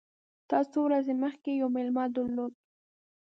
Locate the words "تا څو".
0.49-0.79